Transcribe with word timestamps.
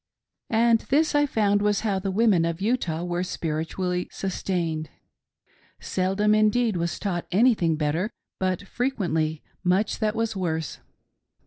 And 0.49 0.79
this 0.89 1.13
I 1.13 1.27
found 1.27 1.61
was 1.61 1.81
how 1.81 1.99
the 1.99 2.09
women 2.09 2.43
of 2.43 2.59
Utah 2.59 3.03
were 3.03 3.21
spirit 3.21 3.69
ually 3.77 4.11
sustained. 4.11 4.89
Seldom, 5.79 6.33
indeed, 6.33 6.75
was 6.75 6.97
taught 6.97 7.27
anything 7.31 7.75
better, 7.75 8.09
but 8.39 8.63
frequently 8.63 9.43
much 9.63 9.99
that 9.99 10.15
was 10.15 10.35
worse. 10.35 10.79